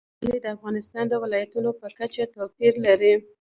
کلي 0.19 0.37
د 0.41 0.45
افغانستان 0.55 1.03
د 1.09 1.13
ولایاتو 1.23 1.69
په 1.81 1.87
کچه 1.99 2.23
توپیر 2.33 2.73
لري. 2.85 3.13